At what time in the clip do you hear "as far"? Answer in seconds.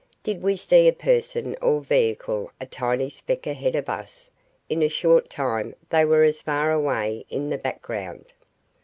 6.23-6.71